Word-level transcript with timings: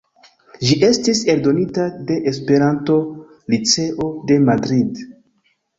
Ĝi 0.69 0.77
estis 0.87 1.21
eldonita 1.33 1.85
de 2.09 2.19
Esperanto-Liceo 2.33 4.13
de 4.33 4.45
Madrid. 4.51 5.09